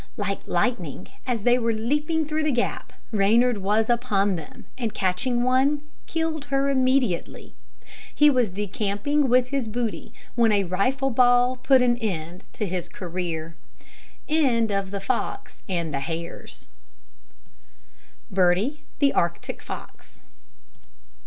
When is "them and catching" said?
4.35-5.43